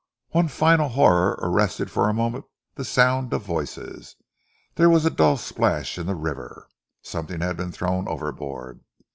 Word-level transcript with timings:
One 0.29 0.47
final 0.47 0.89
horror 0.89 1.37
arrested 1.43 1.91
for 1.91 2.09
a 2.09 2.13
moment 2.15 2.45
the 2.73 2.83
sound 2.83 3.31
of 3.33 3.43
voices. 3.43 4.15
There 4.73 4.89
was 4.89 5.05
a 5.05 5.11
dull 5.11 5.37
splash 5.37 5.99
in 5.99 6.07
the 6.07 6.15
river. 6.15 6.67
Something 7.03 7.41
had 7.41 7.55
been 7.57 7.71
thrown 7.71 8.07
overboard. 8.07 8.79